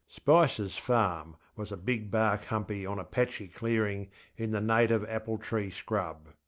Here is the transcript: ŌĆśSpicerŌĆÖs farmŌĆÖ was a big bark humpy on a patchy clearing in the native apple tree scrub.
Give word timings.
ŌĆśSpicerŌĆÖs 0.09 0.79
farmŌĆÖ 0.81 1.35
was 1.57 1.71
a 1.71 1.77
big 1.77 2.09
bark 2.09 2.45
humpy 2.45 2.87
on 2.87 2.97
a 2.97 3.03
patchy 3.03 3.47
clearing 3.47 4.09
in 4.35 4.49
the 4.49 4.59
native 4.59 5.07
apple 5.07 5.37
tree 5.37 5.69
scrub. 5.69 6.29